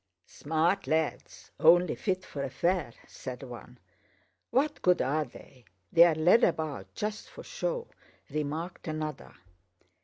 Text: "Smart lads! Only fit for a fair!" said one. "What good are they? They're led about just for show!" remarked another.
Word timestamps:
"Smart 0.25 0.87
lads! 0.87 1.51
Only 1.59 1.93
fit 1.93 2.25
for 2.25 2.41
a 2.41 2.49
fair!" 2.49 2.91
said 3.07 3.43
one. 3.43 3.77
"What 4.49 4.81
good 4.81 4.99
are 4.99 5.25
they? 5.25 5.65
They're 5.93 6.15
led 6.15 6.43
about 6.43 6.91
just 6.95 7.29
for 7.29 7.43
show!" 7.43 7.87
remarked 8.27 8.87
another. 8.87 9.35